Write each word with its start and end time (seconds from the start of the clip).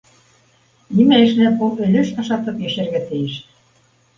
Нимә 0.99 1.19
эшләп 1.25 1.61
ул 1.67 1.75
өлөш 1.89 2.11
ашатып 2.25 2.67
йәшәргә 2.67 3.07
тейеш?! 3.13 3.37